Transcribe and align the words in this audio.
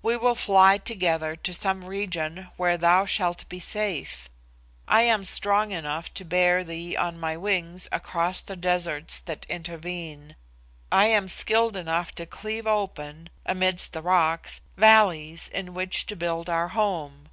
We 0.00 0.16
will 0.16 0.36
fly 0.36 0.78
together 0.78 1.34
to 1.34 1.52
some 1.52 1.84
region 1.86 2.50
where 2.56 2.76
thou 2.78 3.04
shalt 3.04 3.48
be 3.48 3.58
safe. 3.58 4.28
I 4.86 5.00
am 5.02 5.24
strong 5.24 5.72
enough 5.72 6.14
to 6.14 6.24
bear 6.24 6.62
thee 6.62 6.96
on 6.96 7.18
my 7.18 7.36
wings 7.36 7.88
across 7.90 8.42
the 8.42 8.54
deserts 8.54 9.18
that 9.22 9.44
intervene. 9.48 10.36
I 10.92 11.06
am 11.08 11.26
skilled 11.26 11.76
enough 11.76 12.12
to 12.14 12.26
cleave 12.26 12.68
open, 12.68 13.28
amidst 13.44 13.92
the 13.92 14.02
rocks, 14.02 14.60
valleys 14.76 15.48
in 15.48 15.74
which 15.74 16.06
to 16.06 16.14
build 16.14 16.48
our 16.48 16.68
home. 16.68 17.30